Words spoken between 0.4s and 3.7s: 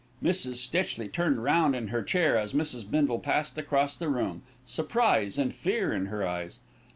Stitchley turned round in her chair as Mrs. Bindle passed